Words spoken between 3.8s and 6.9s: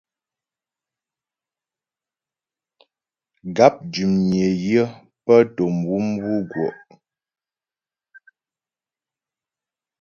dʉmnyə yə pə́ tò mwǔmwù mgwɔ'.